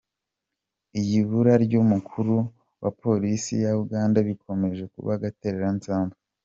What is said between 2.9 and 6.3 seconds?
polisi ya Uganda bikomeje kuba agatereranzamba.